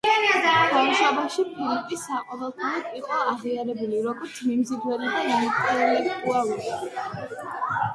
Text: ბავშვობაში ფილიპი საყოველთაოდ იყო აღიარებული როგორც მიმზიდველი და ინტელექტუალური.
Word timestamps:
ბავშვობაში 0.75 1.45
ფილიპი 1.57 1.99
საყოველთაოდ 2.05 2.97
იყო 3.03 3.21
აღიარებული 3.35 4.03
როგორც 4.09 4.43
მიმზიდველი 4.49 5.15
და 5.17 5.25
ინტელექტუალური. 5.39 6.79